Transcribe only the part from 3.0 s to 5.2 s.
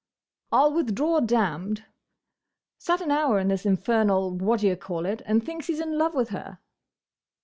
an hour in this infernal what d' ye call